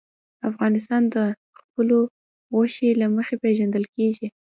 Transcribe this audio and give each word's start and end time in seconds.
افغانستان 0.49 1.01
د 1.15 1.17
خپلو 1.59 1.97
غوښې 2.53 2.89
له 3.01 3.07
مخې 3.15 3.35
پېژندل 3.43 3.83
کېږي. 3.95 4.27